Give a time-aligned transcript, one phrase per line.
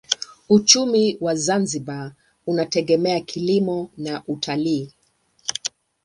[0.49, 2.13] Uchumi wa Zanzibar
[2.45, 4.91] unategemea kilimo na utalii.